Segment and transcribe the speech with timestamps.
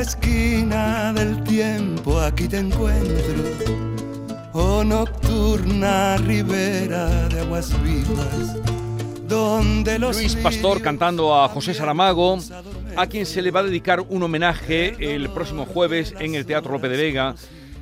[0.00, 3.42] Esquina del tiempo aquí te encuentro,
[4.52, 8.56] oh nocturna ribera de aguas vivas,
[9.26, 12.38] donde los Luis Pastor cantando a José Saramago,
[12.96, 16.70] a quien se le va a dedicar un homenaje el próximo jueves en el Teatro
[16.72, 17.34] Lope de Vega,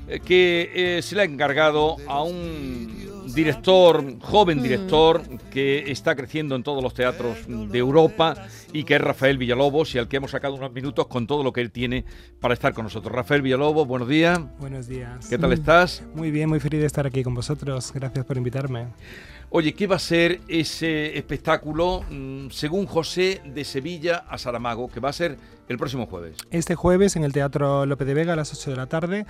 [0.08, 3.05] eh, que eh, se le ha encargado a un
[3.36, 8.34] director, joven director, que está creciendo en todos los teatros de Europa
[8.72, 11.52] y que es Rafael Villalobos y al que hemos sacado unos minutos con todo lo
[11.52, 12.04] que él tiene
[12.40, 13.14] para estar con nosotros.
[13.14, 14.40] Rafael Villalobos, buenos días.
[14.58, 15.28] Buenos días.
[15.28, 16.02] ¿Qué tal estás?
[16.14, 17.92] Muy bien, muy feliz de estar aquí con vosotros.
[17.94, 18.86] Gracias por invitarme.
[19.50, 24.98] Oye, ¿qué va a ser ese espectáculo, mm, según José, de Sevilla a Saramago, que
[24.98, 26.36] va a ser el próximo jueves?
[26.50, 29.24] Este jueves en el Teatro Lope de Vega a las 8 de la tarde.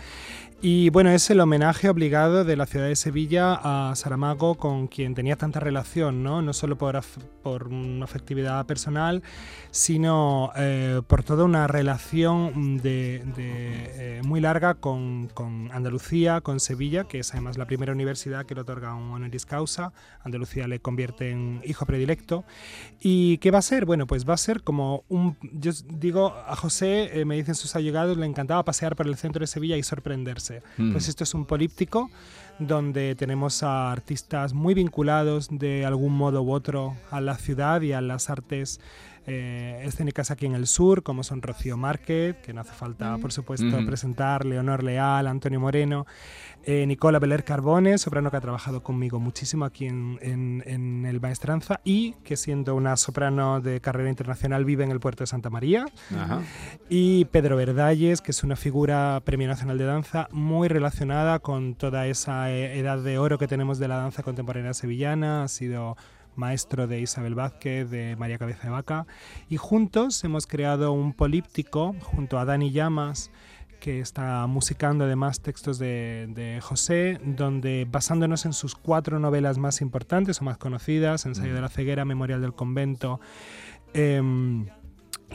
[0.62, 5.14] Y bueno, es el homenaje obligado de la ciudad de Sevilla a Saramago, con quien
[5.14, 9.22] tenía tanta relación, no, no solo por, una afectividad personal,
[9.70, 17.19] sino eh, por toda una relación eh, muy larga con, con Andalucía, con Sevilla, que
[17.19, 19.92] es además la primera universidad que le otorga un honoris causa.
[20.23, 22.45] Andalucía le convierte en hijo predilecto.
[23.01, 23.85] ¿Y qué va a ser?
[23.85, 25.37] Bueno, pues va a ser como un...
[25.53, 29.41] Yo digo, a José, eh, me dicen sus allegados, le encantaba pasear por el centro
[29.41, 30.62] de Sevilla y sorprenderse.
[30.79, 30.93] Mm.
[30.93, 32.11] Pues esto es un políptico
[32.59, 37.93] donde tenemos a artistas muy vinculados de algún modo u otro a la ciudad y
[37.93, 38.81] a las artes
[39.29, 43.33] eh, escénicas aquí en el sur, como son Rocío Márquez, que no hace falta, por
[43.33, 43.84] supuesto, Ujú.
[43.84, 46.06] presentar, Leonor Leal, Antonio Moreno,
[46.62, 51.21] eh, Nicola Beler Carbone, soprano que ha trabajado conmigo muchísimo aquí en, en- en el
[51.21, 55.50] Maestranza y que siendo una soprano de carrera internacional vive en el puerto de Santa
[55.50, 55.87] María.
[56.16, 56.43] Ajá.
[56.89, 62.06] Y Pedro Verdalles, que es una figura Premio Nacional de Danza muy relacionada con toda
[62.06, 65.45] esa eh, edad de oro que tenemos de la danza contemporánea sevillana.
[65.45, 65.97] Ha sido
[66.34, 69.07] maestro de Isabel Vázquez, de María Cabeza de Vaca.
[69.49, 73.31] Y juntos hemos creado un políptico junto a Dani Llamas
[73.81, 79.81] que está musicando además textos de, de José, donde basándonos en sus cuatro novelas más
[79.81, 83.21] importantes o más conocidas, Ensayo de la ceguera, Memorial del convento,
[83.93, 84.67] em,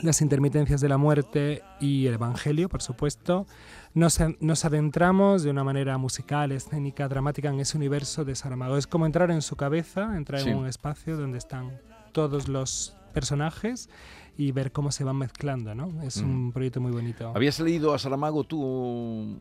[0.00, 3.46] las intermitencias de la muerte y el Evangelio, por supuesto,
[3.94, 8.76] nos, nos adentramos de una manera musical, escénica, dramática en ese universo de Saramago.
[8.78, 10.48] Es como entrar en su cabeza, entrar Sí.
[10.50, 11.78] en un espacio donde están
[12.12, 13.90] todos los personajes
[14.38, 16.02] y ver cómo se van mezclando, ¿no?
[16.02, 16.30] Es Mm.
[16.30, 17.30] un proyecto muy bonito.
[17.36, 19.38] ¿Habías leído a Saramago tú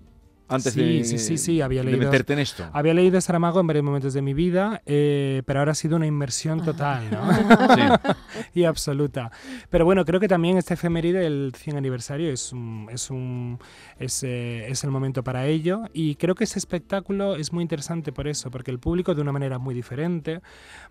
[0.50, 2.66] antes Sí, de, sí, sí, sí, había de leído- meterte en esto?
[2.74, 5.96] Había leído a Saramago en varios momentos de mi vida, eh, pero ahora ha sido
[5.96, 7.22] una inmersión total, ¿no?
[8.54, 9.32] y absoluta.
[9.70, 13.60] Pero bueno, creo que también este efeméride, el 100 aniversario, es, un, es, un,
[14.00, 15.82] es, eh, es el momento para ello.
[15.94, 19.32] Y creo que ese espectáculo es muy interesante por eso, porque el público de una
[19.32, 20.42] manera muy diferente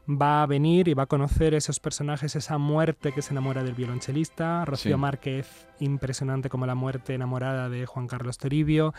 [0.09, 3.75] va a venir y va a conocer esos personajes, esa muerte que se enamora del
[3.75, 5.01] violonchelista, Rocío Sí.
[5.01, 8.93] Márquez, impresionante como la muerte enamorada de Juan Carlos Toribio,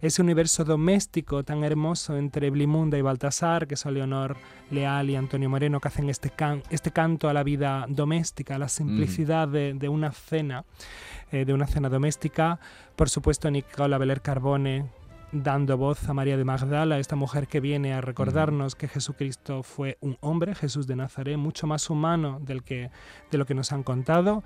[0.00, 4.36] ese universo doméstico tan hermoso entre Blimunda y Baltasar, que son Leonor
[4.70, 8.05] Leal y Antonio Moreno, que hacen este, can- este canto a la vida doméstica,
[8.54, 10.64] a la simplicidad de, de una cena,
[11.32, 12.60] eh, de una cena doméstica.
[12.94, 14.86] Por supuesto, Nicola Beler Carbone
[15.32, 19.98] dando voz a María de Magdala, esta mujer que viene a recordarnos que Jesucristo fue
[20.00, 22.90] un hombre, Jesús de Nazaret, mucho más humano del que,
[23.30, 24.44] de lo que nos han contado,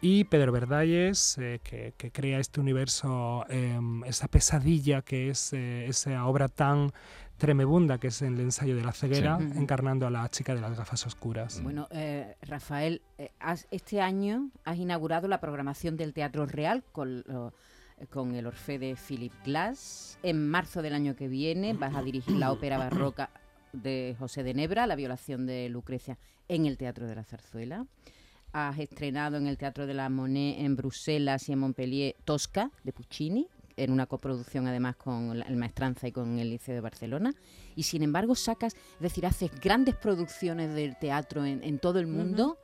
[0.00, 5.86] y Pedro Verdalles, eh, que, que crea este universo, eh, esa pesadilla que es eh,
[5.86, 6.92] esa obra tan
[7.36, 9.58] tremebunda que es el ensayo de la ceguera, Sí.
[9.58, 11.60] encarnando a la chica de las gafas oscuras.
[11.62, 17.22] Bueno, eh, Rafael, eh, has- este año has inaugurado la programación del Teatro Real con,
[17.26, 17.52] lo- eh,
[18.10, 20.18] con el Orfe de Philip Glass.
[20.22, 23.30] En marzo del año que viene vas a dirigir la ópera barroca
[23.72, 26.18] de José de Nebra, La violación de Lucrecia,
[26.48, 27.86] en el Teatro de la Zarzuela.
[28.52, 32.92] Has estrenado en el Teatro de la Monet en Bruselas y en Montpellier Tosca de
[32.92, 37.32] Puccini, en una coproducción además con el Maestranza y con el Liceo de Barcelona.
[37.76, 42.06] Y sin embargo sacas, es decir, haces grandes producciones del teatro en, en todo el
[42.06, 42.58] mundo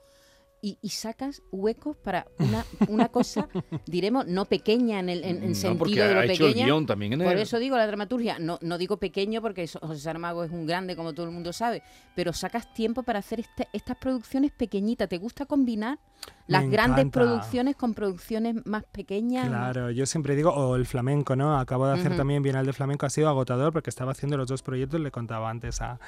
[0.61, 3.49] y, y sacas huecos para una, una cosa,
[3.87, 6.55] diremos, no pequeña en el en, en No, sentido porque de lo ha hecho el
[6.55, 10.45] guion también en Por eso digo la dramaturgia, no, no digo pequeño porque José Saramago
[10.45, 11.83] es un grande como todo el mundo sabe,
[12.17, 15.09] pero sacas tiempo para hacer este- estas producciones pequeñitas.
[15.09, 15.99] ¿Te gusta combinar
[16.47, 17.21] las Me grandes encanta.
[17.21, 19.49] producciones con producciones más pequeñas?
[19.49, 21.59] Claro, yo siempre digo, o el flamenco, ¿no?
[21.59, 22.17] Acabo de hacer Ujú.
[22.19, 25.51] también Bienal de Flamenco, ha sido agotador porque estaba haciendo los dos proyectos, le contaba
[25.51, 25.99] antes a,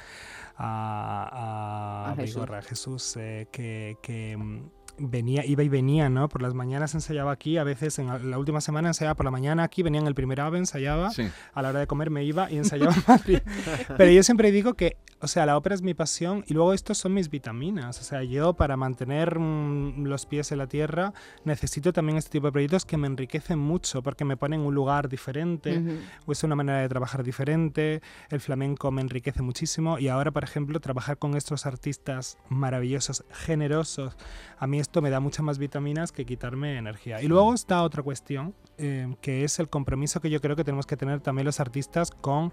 [0.57, 2.35] a, A a Jesús.
[2.35, 6.29] Vigorra, a Jesús, eh, que, que, mm, venía, iba y venía, ¿no?
[6.29, 9.31] Por las mañanas ensayaba aquí, a veces en la- la última semana ensayaba por la
[9.31, 11.27] mañana aquí, venía en el primer ave, ensayaba, Sí.
[11.53, 13.39] a la hora de comer me iba y ensayaba en Madrid.
[13.97, 16.97] Pero yo siempre digo que, o sea, la ópera es mi pasión y luego estos
[16.97, 17.99] son mis vitaminas.
[17.99, 21.13] O sea, yo para mantener mm, los pies en la tierra
[21.45, 24.73] necesito también este tipo de proyectos que me enriquecen mucho porque me ponen en un
[24.75, 25.91] lugar diferente Ujú.
[26.25, 28.01] o es una manera de trabajar diferente.
[28.29, 34.15] El flamenco me enriquece muchísimo y ahora, por ejemplo, trabajar con estos artistas maravillosos, generosos,
[34.57, 37.21] a mí esto me da muchas más vitaminas que quitarme energía.
[37.21, 40.85] Y luego está otra cuestión, eh, que es el compromiso que yo creo que tenemos
[40.85, 42.51] que tener también los artistas con,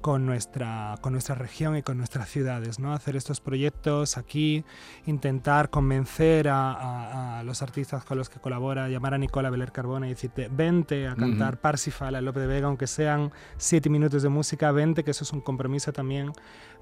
[0.00, 2.92] con, nuestra, con nuestra región y con nuestras ciudades, ¿no?
[2.92, 4.64] Hacer estos proyectos aquí,
[5.06, 9.72] intentar convencer a, a- a los artistas con los que colabora, llamar a Nicola Beler
[9.72, 11.60] Carbona y decirte, vente a cantar.
[11.60, 15.32] Parsifal a Lope de Vega, aunque sean siete minutos de música, vente, que eso es
[15.32, 16.32] un compromiso también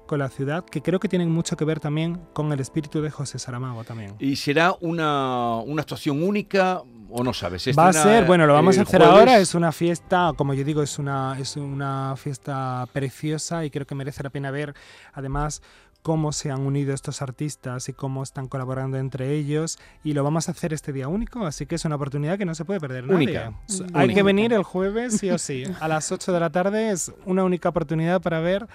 [0.05, 3.09] con la ciudad, que creo que tienen mucho que ver también con el espíritu de
[3.09, 4.13] José Saramago también.
[4.19, 7.63] ¿Y será una, una actuación única o no sabes?
[7.63, 9.19] ¿Se Va a ser, bueno, lo vamos a hacer jueves?
[9.19, 13.85] ahora, es una fiesta, como yo digo, es una, es una fiesta preciosa y creo
[13.85, 14.73] que merece la pena ver,
[15.13, 15.61] además,
[16.05, 20.47] cómo se han unido estos artistas y cómo están colaborando entre ellos y lo vamos
[20.47, 23.05] a hacer este día único, así que es una oportunidad que no se puede perder
[23.07, 23.15] nadie.
[23.15, 23.49] Única.
[23.49, 23.81] Mm.
[23.97, 24.13] Hay Única.
[24.19, 27.43] que venir el jueves sí o sí, a las 8 de la tarde es una
[27.43, 28.67] única oportunidad para ver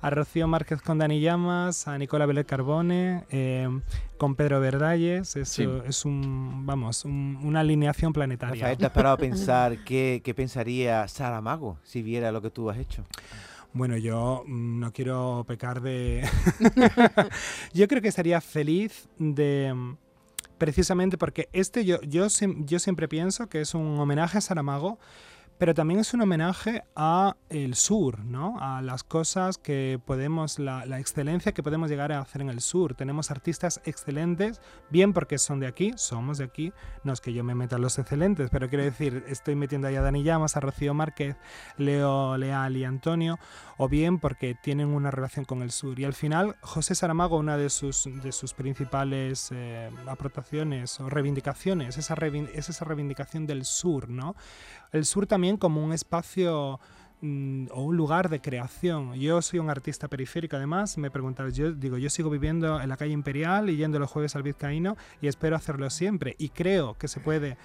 [0.00, 3.68] a Rocío Márquez con Dani Llamas, a Nicola Belén Carbone, eh,
[4.16, 5.68] con Pedro Verdalles, es, Sí.
[5.86, 8.54] es un, vamos, un- una alineación planetaria.
[8.62, 12.70] Rafael, ¿te has parado a pensar qué, qué pensaría Saramago si viera lo que tú
[12.70, 13.04] has hecho?
[13.72, 16.26] Bueno, yo mm, no quiero pecar de...
[17.72, 19.72] yo creo que estaría feliz de...
[19.74, 19.96] mm,
[20.58, 22.26] Precisamente porque este yo, yo,
[22.64, 24.98] yo siempre pienso que es un homenaje a Saramago,
[25.58, 28.56] pero también es un homenaje a el sur, ¿no?
[28.60, 32.94] A las cosas que podemos, la, excelencia que podemos llegar a hacer en el sur.
[32.94, 36.72] Tenemos artistas excelentes, bien porque son de aquí, somos de aquí,
[37.02, 39.96] no es que yo me meta en los excelentes, pero quiero decir, estoy metiendo ahí
[39.96, 41.36] a Dani Llamas, a Rocío Márquez,
[41.76, 43.38] Leo Leal y Antonio,
[43.78, 45.98] o bien porque tienen una relación con el sur.
[45.98, 51.98] Y al final, José Saramago, una de sus, de sus principales eh, aportaciones o reivindicaciones,
[51.98, 54.36] esa es esa reivindicación del sur, ¿no?
[54.92, 56.80] El sur también como un espacio
[57.20, 59.14] mm, o un lugar de creación.
[59.14, 62.96] Yo soy un artista periférico, además, me preguntabas, yo digo, yo sigo viviendo en la
[62.96, 66.36] calle Imperial y yendo los jueves al Vizcaíno y espero hacerlo siempre.
[66.38, 67.56] Y creo que se puede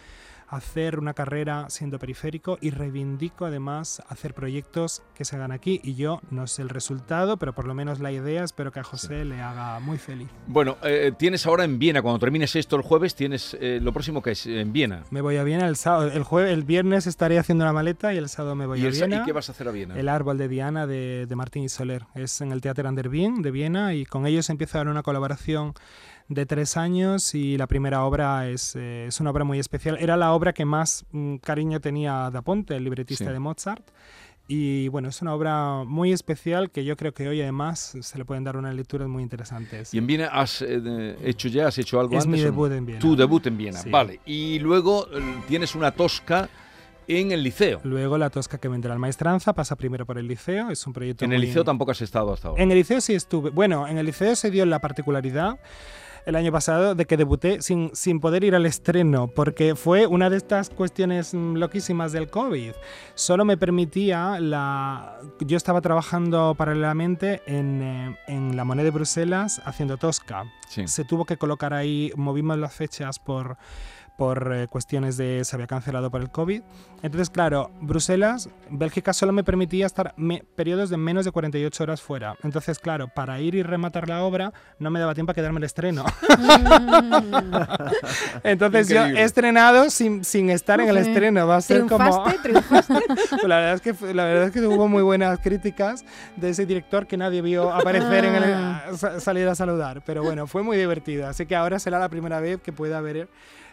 [0.55, 5.95] hacer una carrera siendo periférico y reivindico además hacer proyectos que se hagan aquí y
[5.95, 9.25] yo no sé el resultado, pero por lo menos la idea espero que a José
[9.25, 10.29] le haga muy feliz.
[10.47, 14.21] Bueno, eh, tienes ahora en Viena, cuando termines esto el jueves, tienes eh, lo próximo
[14.21, 15.03] que es en Viena.
[15.11, 18.17] Me voy a Viena el sábado, el jueves, el viernes estaré haciendo la maleta y
[18.17, 19.21] el sábado me voy ¿Y, a Viena.
[19.21, 19.97] ¿Y qué vas a hacer a Viena?
[19.97, 22.05] El árbol de Diana de, de Martín y Soler.
[22.15, 25.03] Es en el Teatro Ander Wien de Viena y con ellos empieza a dar una
[25.03, 25.73] colaboración
[26.30, 29.98] de tres años y la primera obra es, eh, es una obra muy especial.
[30.00, 33.31] Era la obra que más mm, cariño tenía Da Ponte, el libretista Sí.
[33.31, 33.84] de Mozart.
[34.46, 38.25] Y bueno, es una obra muy especial que yo creo que hoy además se le
[38.25, 39.94] pueden dar unas lecturas muy interesantes.
[39.94, 42.46] ¿Y en Viena has eh, hecho ya, has hecho algo es mi antes?
[42.46, 42.52] no?
[42.52, 43.00] debut en Viena.
[43.02, 43.89] Tu debut en Viena, Sí.
[43.89, 44.20] vale.
[44.25, 46.50] Y luego eh, tienes una tosca
[47.07, 47.79] en el liceo.
[47.83, 51.25] Luego la tosca que vendrá al maestranza pasa primero por el liceo, es un proyecto
[51.25, 52.62] En el muy- liceo tampoco has estado hasta ahora.
[52.63, 53.50] En el liceo sí estuve.
[53.50, 55.60] Bueno, en el liceo se dio la particularidad
[56.25, 60.29] el año pasado de que debuté sin, sin poder ir al estreno, porque fue una
[60.29, 62.72] de estas cuestiones mm, loquísimas del COVID.
[63.13, 65.19] Solo me permitía la...
[65.41, 70.45] Yo estaba trabajando paralelamente en, eh, en la moneda de Bruselas haciendo Tosca.
[70.69, 70.88] Sí.
[70.88, 73.57] Se tuvo que colocar ahí, movimos las fechas por
[74.17, 76.62] por eh, cuestiones de se había cancelado por el COVID.
[77.01, 82.01] Entonces, claro, Bruselas, Bélgica solo me permitía estar me- periodos de menos de 48 horas
[82.01, 82.36] fuera.
[82.43, 85.63] Entonces, claro, para ir y rematar la obra no me daba tiempo a quedarme el
[85.65, 86.05] estreno.
[88.43, 89.22] Entonces yo Increíble.
[89.22, 91.48] he estrenado sin, sin estar en el estreno.
[91.48, 92.24] Va a ser como...
[92.41, 92.93] ¿Triunfaste?
[93.48, 96.03] La verdad es que la verdad es que hubo muy buenas críticas
[96.36, 98.84] de ese director que nadie vio aparecer en el Ah.
[98.96, 102.39] sa- salir a saludar, pero bueno, fue muy divertido, así que ahora será la primera
[102.39, 103.27] vez que pueda ver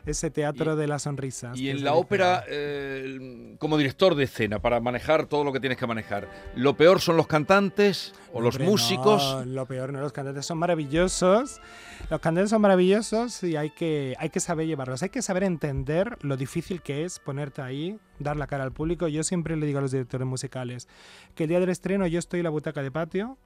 [0.06, 1.58] ese teatro de las sonrisas.
[1.58, 5.78] Y en la ópera, eh, como director de escena, para manejar todo lo que tienes
[5.78, 9.22] que manejar, ¿lo peor son los cantantes o los músicos?
[9.22, 11.60] no, lo peor, no, los cantantes son maravillosos.
[12.10, 15.02] Los cantantes son maravillosos y hay que, hay que saber llevarlos.
[15.02, 19.08] Hay que saber entender lo difícil que es ponerte ahí, dar la cara al público.
[19.08, 20.88] Yo siempre le digo a los directores musicales
[21.34, 23.38] que el día del estreno yo estoy en la butaca de patio.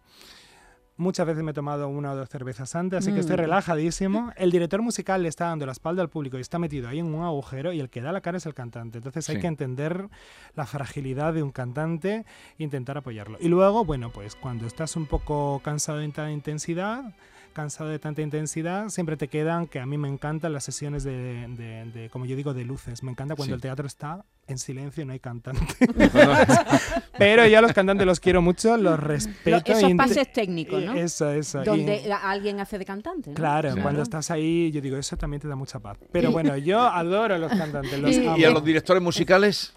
[0.97, 3.41] Muchas veces me he tomado una o dos cervezas antes, así que estoy Mm.
[3.41, 4.33] relajadísimo.
[4.37, 7.07] El director musical le está dando la espalda al público y está metido ahí en
[7.13, 8.99] un agujero y el que da la cara es el cantante.
[8.99, 9.41] Entonces hay Sí.
[9.41, 10.09] que entender
[10.55, 12.25] la fragilidad de un cantante
[12.59, 13.39] e intentar apoyarlo.
[13.41, 17.13] Y luego, bueno, pues cuando estás un poco cansado de tanta intensidad,
[17.55, 21.47] cansado de tanta intensidad, siempre te quedan, que a mí me encantan las sesiones de,
[21.49, 23.03] de- de, como yo digo, de luces.
[23.03, 23.57] Me encanta cuando Sí.
[23.57, 25.65] el teatro está en silencio y no hay cantante.
[27.19, 29.73] Pero yo a los cantantes los quiero mucho, los Lo- respeto.
[29.73, 30.95] esos y int- pases técnicos, ¿no?
[30.95, 31.63] Eso, eso.
[31.65, 33.31] Donde alguien hace de cantante.
[33.31, 33.35] ¿no?
[33.37, 35.97] Claro, cuando estás ahí, yo digo, eso también te da mucha paz.
[36.13, 38.37] Pero bueno, yo adoro a los cantantes, los Y- amo.
[38.37, 39.73] ¿Y a los directores musicales?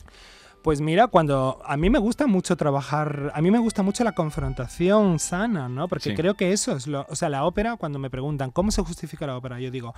[0.68, 4.12] Pues mira, cuando a mí me gusta mucho trabajar, a mí me gusta mucho la
[4.12, 5.88] confrontación sana, ¿no?
[5.88, 6.14] Porque Sí.
[6.14, 9.26] creo que eso es lo, o sea, la ópera cuando me preguntan cómo se justifica
[9.26, 9.96] la ópera, yo digo,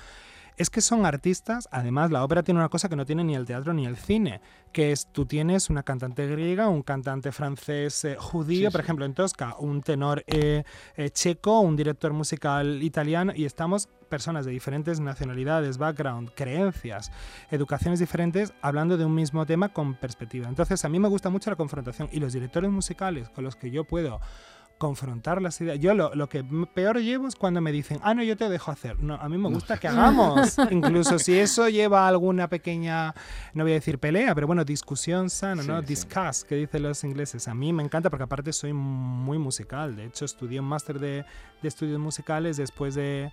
[0.59, 3.45] es que son artistas, además la ópera tiene una cosa que no tiene ni el
[3.45, 4.41] teatro ni el cine,
[4.73, 9.05] que es tú tienes una cantante griega, un cantante francés eh, judío, Sí, por ejemplo
[9.05, 10.63] en Tosca, un tenor eh,
[10.97, 17.09] eh, checo, un director musical italiano y estamos personas de diferentes nacionalidades, background, creencias,
[17.51, 20.49] educaciones diferentes, hablando de un mismo tema con perspectiva.
[20.49, 23.71] Entonces a mí me gusta mucho la confrontación y los directores musicales con los que
[23.71, 24.19] yo puedo
[24.79, 25.77] confrontar las ideas.
[25.77, 26.43] Yo lo, lo que
[26.74, 29.00] peor llevo es cuando me dicen, ah, no, yo te dejo hacer.
[29.03, 30.57] No, a mí me gusta que hagamos.
[30.71, 33.13] Incluso si eso lleva a alguna pequeña,
[33.53, 35.81] no voy a decir pelea, pero bueno, discusión sana, ¿no?
[35.81, 35.88] Sí.
[35.88, 37.48] Discuss, que dicen los ingleses.
[37.50, 39.95] A mí me encanta porque aparte soy muy musical.
[39.98, 41.25] De hecho, estudié un máster de,
[41.62, 43.31] de estudios musicales después de,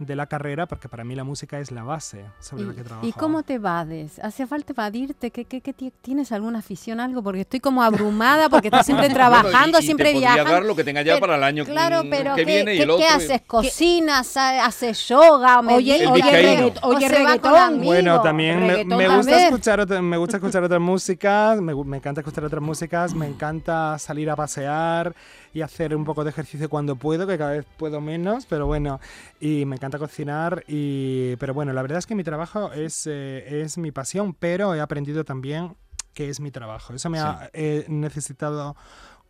[0.00, 3.06] de la carrera porque para mí la música es la base sobre la que trabajo.
[3.06, 4.18] ¿Y cómo te evades?
[4.20, 5.30] ¿Hace falta evadirte?
[5.30, 7.22] ¿Qué, qué, qué ti- ¿Tienes alguna afición, algo?
[7.22, 10.50] Porque estoy como abrumada, porque estás siempre Bueno, trabajando, y- y siempre viajando.
[10.52, 12.76] dar lo que tenga ya Pero- para el año Claro, pero que ¿qué, viene y
[12.78, 13.04] qué- el otro.
[13.06, 13.42] qué y- haces?
[13.46, 14.36] ¿Cocinas?
[14.38, 15.60] ¿Ha- ¿Haces yoga?
[15.60, 17.80] Oye, oye, regga- oye, ¿O se va con reggaetón.
[17.84, 19.40] Bueno, también me, reggaetón me gusta también.
[19.40, 23.98] escuchar otra- me gusta escuchar otras músicas, me, me encanta escuchar otras músicas, me encanta
[23.98, 25.14] salir a pasear
[25.52, 29.00] y hacer un poco de ejercicio cuando puedo, que cada vez puedo menos, pero bueno,
[29.40, 33.62] y me encanta cocinar y pero bueno, la verdad es que mi trabajo es eh,
[33.62, 35.76] es mi pasión, pero he aprendido también
[36.14, 36.92] que es mi trabajo.
[36.94, 38.76] Eso me ha he necesitado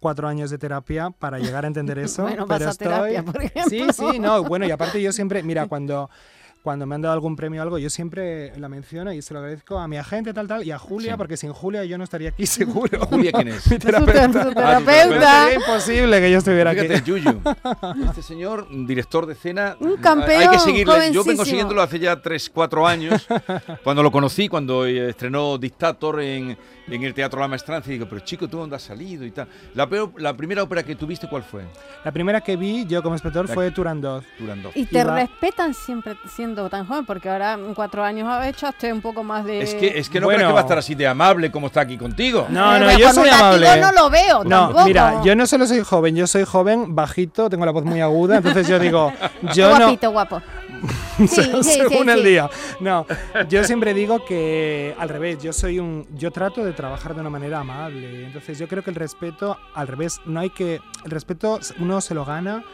[0.01, 2.23] cuatro años de terapia para llegar a entender eso.
[2.23, 2.87] Bueno, vas pero a estoy...
[2.89, 3.63] terapia, por ejemplo.
[3.69, 6.11] Sí, sí, no, bueno, y aparte yo siempre, mira, cuando,
[6.63, 9.41] cuando me han dado algún premio o algo, yo siempre la menciono y se lo
[9.41, 11.17] agradezco a mi agente, tal, tal, y a Julia, Sí.
[11.19, 13.01] porque sin Julia yo no estaría aquí seguro.
[13.07, 13.71] Julia, ¿quién es?
[13.71, 14.13] Mi terapeuta.
[14.31, 15.43] ter- su Ah, terapeuta.
[15.45, 17.11] Sería imposible que yo estuviera Fíjate, aquí.
[17.11, 17.41] Yuyu.
[18.11, 19.77] Este señor, director de escena.
[19.81, 21.13] Un Hay que campeón, seguirle.
[21.13, 23.27] Yo vengo siguiéndolo hace ya 3, 4 años.
[23.83, 27.89] cuando lo conocí, cuando eh, estrenó Dictator en, en el Teatro La Maestranza.
[27.91, 29.25] Y digo, pero chico, ¿tú dónde has salido?
[29.25, 29.49] Y tal.
[29.75, 31.65] La, peor- la primera ópera que tuviste, ¿cuál fue?
[32.05, 34.25] La primera que vi yo como espectador La- fue Turandot.
[34.39, 34.77] Turandot.
[34.77, 36.17] Y te Iba- respetan siempre
[36.55, 39.63] siendo tan joven, porque ahora en cuatro años ha hecho usted un poco más de...
[39.63, 40.39] Es que, es que no Bueno.
[40.39, 42.47] creas que va a estar así de amable como está aquí contigo.
[42.49, 43.81] No, no, pero yo soy amable.
[43.81, 44.85] no lo veo No, tampoco.
[44.85, 48.39] mira, yo no solo soy joven, yo soy joven, bajito, tengo la voz muy aguda,
[48.39, 49.13] entonces yo digo,
[49.55, 50.43] yo no, Guapito, guapo.
[51.19, 52.29] Sí, sí, sí, según el sí.
[52.29, 52.49] día.
[52.81, 53.05] No,
[53.51, 57.29] yo siempre digo que al revés, yo soy un yo trato de trabajar de una
[57.29, 58.25] manera amable.
[58.25, 62.15] Entonces, yo creo que el respeto al revés, no hay que el respeto uno se
[62.15, 62.65] lo gana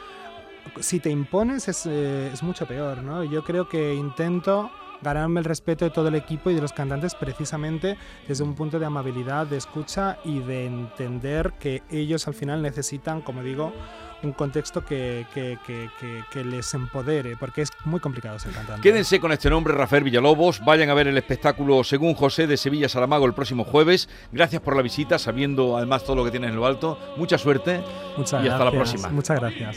[0.81, 3.25] si te impones es, eh, es mucho peor, ¿no?
[3.25, 4.71] Yo creo que intento
[5.03, 8.79] ganarme el respeto de todo el equipo y de los cantantes precisamente desde un punto
[8.79, 13.75] de amabilidad, de escucha y de entender que ellos al final necesitan, como digo,
[14.23, 18.81] un contexto que, que- que- que- que les empodere, porque es muy complicado ser cantante.
[18.81, 20.65] Quédense con este nombre, Rafael Villalobos.
[20.65, 24.09] Vayan a ver el espectáculo Según José de Sevilla Saramago el próximo jueves.
[24.33, 26.99] Gracias por la visita, sabiendo además todo lo que tienes en lo alto.
[27.19, 27.83] Mucha suerte.
[28.17, 29.09] Muchas y hasta la próxima.
[29.11, 29.77] Muchas gracias.